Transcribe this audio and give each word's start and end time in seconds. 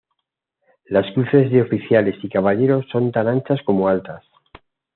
Las 0.87 1.05
cruces 1.13 1.51
de 1.51 1.61
oficiales 1.61 2.15
y 2.23 2.29
caballeros 2.29 2.87
son 2.91 3.11
tan 3.11 3.27
anchas 3.27 3.59
como 3.63 3.87
altas. 3.87 4.23